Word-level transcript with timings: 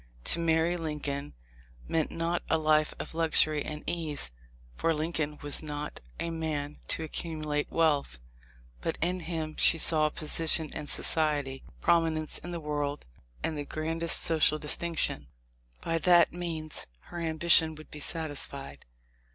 To 0.23 0.39
marry 0.39 0.77
Lincoln 0.77 1.33
meant 1.87 2.09
not 2.09 2.41
a 2.49 2.57
life 2.57 2.91
of 2.97 3.13
luxury 3.13 3.63
and 3.63 3.83
ease, 3.85 4.31
for 4.75 4.95
Lincoln 4.95 5.37
was 5.43 5.61
not 5.61 5.99
a 6.19 6.31
man 6.31 6.77
to 6.87 7.03
ac 7.03 7.11
cumulate 7.21 7.69
wealth; 7.71 8.17
but 8.81 8.97
in 8.99 9.19
him 9.19 9.55
she 9.59 9.77
saw 9.77 10.09
position 10.09 10.71
in 10.73 10.87
soci 10.87 11.37
ety, 11.41 11.63
prominence 11.81 12.39
in 12.39 12.49
the 12.49 12.59
world, 12.59 13.05
and 13.43 13.55
the 13.55 13.63
grandest 13.63 14.21
so 14.21 14.37
cial 14.37 14.59
distinction. 14.59 15.27
By 15.81 15.99
that 15.99 16.33
means 16.33 16.87
her 17.11 17.21
ambition 17.21 17.75
would 17.75 17.91
be 17.91 17.99
satisfied. 17.99 18.85